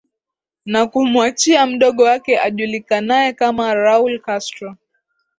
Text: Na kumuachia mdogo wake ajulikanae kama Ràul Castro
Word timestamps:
Na 0.65 0.87
kumuachia 0.87 1.65
mdogo 1.65 2.03
wake 2.03 2.39
ajulikanae 2.39 3.33
kama 3.33 3.73
Ràul 3.75 4.19
Castro 4.21 4.75